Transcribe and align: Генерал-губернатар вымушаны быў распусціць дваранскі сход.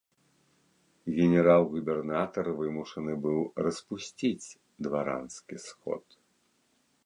Генерал-губернатар 1.17 2.47
вымушаны 2.63 3.13
быў 3.27 3.39
распусціць 3.69 4.51
дваранскі 4.89 5.55
сход. 5.69 6.03